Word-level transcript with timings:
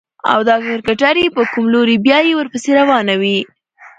او 0.31 0.39
چې 0.41 0.45
دا 0.49 0.55
کرکټر 0.65 1.15
يې 1.21 1.27
په 1.35 1.41
کوم 1.51 1.65
لوري 1.73 1.95
بيايي 2.05 2.33
ورپسې 2.35 2.69
روانه 2.79 3.13
وي. 3.21 3.37